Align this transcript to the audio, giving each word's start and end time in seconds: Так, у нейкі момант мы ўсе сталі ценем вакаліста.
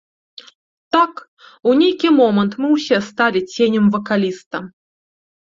Так, 0.95 1.13
у 1.71 1.75
нейкі 1.81 2.09
момант 2.21 2.57
мы 2.63 2.67
ўсе 2.75 2.97
сталі 3.11 3.39
ценем 3.53 3.85
вакаліста. 3.97 4.57